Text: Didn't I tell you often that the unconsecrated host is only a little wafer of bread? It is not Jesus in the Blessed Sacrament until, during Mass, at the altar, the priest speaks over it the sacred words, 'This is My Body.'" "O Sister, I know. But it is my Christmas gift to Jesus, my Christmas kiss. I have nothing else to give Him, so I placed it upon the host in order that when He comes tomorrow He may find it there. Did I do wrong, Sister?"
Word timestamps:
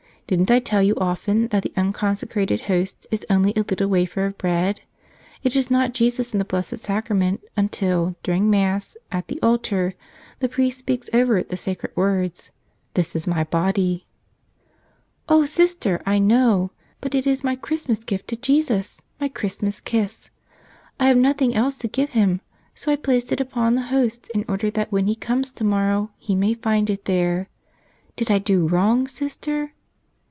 Didn't 0.27 0.49
I 0.49 0.59
tell 0.59 0.81
you 0.81 0.95
often 0.95 1.49
that 1.49 1.63
the 1.63 1.73
unconsecrated 1.75 2.61
host 2.61 3.05
is 3.11 3.25
only 3.29 3.51
a 3.57 3.63
little 3.67 3.89
wafer 3.89 4.25
of 4.27 4.37
bread? 4.37 4.79
It 5.43 5.57
is 5.57 5.69
not 5.69 5.93
Jesus 5.93 6.31
in 6.31 6.39
the 6.39 6.45
Blessed 6.45 6.77
Sacrament 6.77 7.41
until, 7.57 8.15
during 8.23 8.49
Mass, 8.49 8.95
at 9.11 9.27
the 9.27 9.41
altar, 9.43 9.93
the 10.39 10.47
priest 10.47 10.79
speaks 10.79 11.09
over 11.11 11.37
it 11.37 11.49
the 11.49 11.57
sacred 11.57 11.91
words, 11.97 12.51
'This 12.93 13.13
is 13.13 13.27
My 13.27 13.43
Body.'" 13.43 14.05
"O 15.27 15.43
Sister, 15.43 16.01
I 16.05 16.17
know. 16.17 16.71
But 17.01 17.13
it 17.13 17.27
is 17.27 17.43
my 17.43 17.57
Christmas 17.57 17.99
gift 18.01 18.29
to 18.29 18.37
Jesus, 18.37 19.01
my 19.19 19.27
Christmas 19.27 19.81
kiss. 19.81 20.29
I 20.97 21.07
have 21.09 21.17
nothing 21.17 21.53
else 21.53 21.75
to 21.79 21.89
give 21.89 22.11
Him, 22.11 22.39
so 22.73 22.89
I 22.89 22.95
placed 22.95 23.33
it 23.33 23.41
upon 23.41 23.75
the 23.75 23.81
host 23.91 24.29
in 24.33 24.45
order 24.47 24.69
that 24.71 24.93
when 24.93 25.07
He 25.07 25.15
comes 25.17 25.51
tomorrow 25.51 26.09
He 26.17 26.35
may 26.35 26.53
find 26.53 26.89
it 26.89 27.03
there. 27.03 27.49
Did 28.15 28.31
I 28.31 28.39
do 28.39 28.65
wrong, 28.65 29.09
Sister?" 29.09 29.73